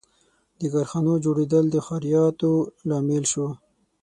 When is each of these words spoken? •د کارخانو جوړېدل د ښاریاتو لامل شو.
•د 0.59 0.61
کارخانو 0.73 1.13
جوړېدل 1.25 1.65
د 1.71 1.75
ښاریاتو 1.85 2.51
لامل 2.89 3.23
شو. 3.31 3.47